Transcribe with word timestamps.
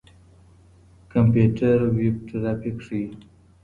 کمپيوټر 1.11 1.77
ويب 1.95 2.15
ټرافيک 2.27 2.75
ښيي. 2.85 3.05